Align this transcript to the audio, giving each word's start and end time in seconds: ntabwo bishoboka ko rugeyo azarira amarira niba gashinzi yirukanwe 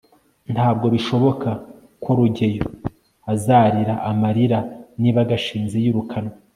ntabwo 0.53 0.85
bishoboka 0.95 1.49
ko 2.03 2.09
rugeyo 2.17 2.65
azarira 3.33 3.93
amarira 4.09 4.59
niba 5.01 5.21
gashinzi 5.29 5.77
yirukanwe 5.83 6.35